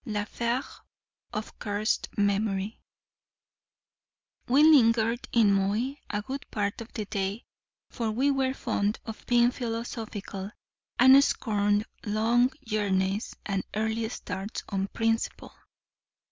[0.03, 0.79] LA FÈRE
[1.31, 2.81] OF CURSED MEMORY
[4.47, 7.45] WE lingered in Moy a good part of the day,
[7.91, 10.49] for we were fond of being philosophical,
[10.97, 15.53] and scorned long journeys and early starts on principle.